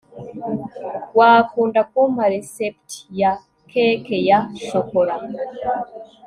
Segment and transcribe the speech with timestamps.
[1.17, 2.87] wakunda kumpa resept
[3.19, 3.31] ya
[3.71, 5.15] cake ya shokora